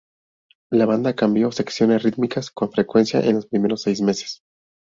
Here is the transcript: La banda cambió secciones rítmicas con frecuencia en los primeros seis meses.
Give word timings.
La 0.71 0.87
banda 0.87 1.15
cambió 1.15 1.51
secciones 1.51 2.01
rítmicas 2.01 2.49
con 2.49 2.71
frecuencia 2.71 3.19
en 3.19 3.35
los 3.35 3.45
primeros 3.45 3.83
seis 3.83 4.01
meses. 4.01 4.41